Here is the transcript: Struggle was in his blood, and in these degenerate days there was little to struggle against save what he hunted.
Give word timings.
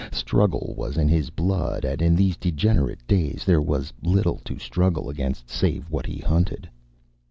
Struggle 0.11 0.73
was 0.75 0.97
in 0.97 1.07
his 1.07 1.29
blood, 1.29 1.85
and 1.85 2.01
in 2.01 2.15
these 2.15 2.35
degenerate 2.35 3.05
days 3.07 3.43
there 3.45 3.61
was 3.61 3.93
little 4.01 4.39
to 4.45 4.57
struggle 4.57 5.11
against 5.11 5.47
save 5.47 5.91
what 5.91 6.07
he 6.07 6.17
hunted. 6.17 6.67